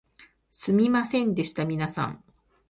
[0.49, 2.23] すみませんでした皆さん